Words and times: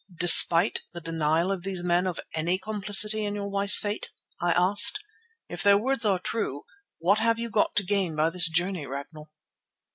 "Despite 0.19 0.79
the 0.93 0.99
denial 0.99 1.51
of 1.51 1.61
these 1.61 1.83
men 1.83 2.07
of 2.07 2.19
any 2.33 2.57
complicity 2.57 3.23
in 3.23 3.35
your 3.35 3.47
wife's 3.51 3.77
fate?" 3.77 4.09
I 4.41 4.51
asked. 4.51 4.97
"If 5.47 5.61
their 5.61 5.77
words 5.77 6.05
are 6.05 6.17
true, 6.17 6.63
what 6.97 7.19
have 7.19 7.37
you 7.37 7.51
to 7.51 7.83
gain 7.83 8.15
by 8.15 8.31
this 8.31 8.49
journey, 8.49 8.87
Ragnall?" 8.87 9.29